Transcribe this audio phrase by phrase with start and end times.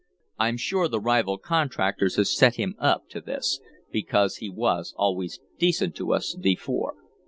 [0.39, 3.59] I'm sure the rival contractors have set him up to this,
[3.91, 6.95] because he was always decent to us before.